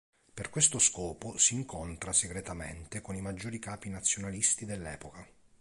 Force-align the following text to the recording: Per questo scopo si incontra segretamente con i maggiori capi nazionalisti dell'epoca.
Per 0.33 0.49
questo 0.49 0.79
scopo 0.79 1.37
si 1.37 1.53
incontra 1.53 2.11
segretamente 2.11 3.01
con 3.01 3.13
i 3.15 3.21
maggiori 3.21 3.59
capi 3.59 3.87
nazionalisti 3.89 4.65
dell'epoca. 4.65 5.27